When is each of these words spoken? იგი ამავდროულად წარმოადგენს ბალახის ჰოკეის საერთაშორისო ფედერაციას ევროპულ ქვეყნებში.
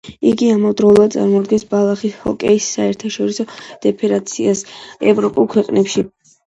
იგი 0.29 0.47
ამავდროულად 0.53 1.13
წარმოადგენს 1.17 1.65
ბალახის 1.75 2.17
ჰოკეის 2.25 2.71
საერთაშორისო 2.79 3.49
ფედერაციას 3.87 4.69
ევროპულ 5.15 5.55
ქვეყნებში. 5.57 6.11